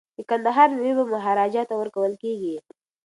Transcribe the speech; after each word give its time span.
د 0.17 0.19
کندهار 0.29 0.69
میوې 0.77 0.93
به 0.97 1.05
مهاراجا 1.13 1.63
ته 1.69 1.73
ورکول 1.81 2.13
کیږي. 2.23 2.55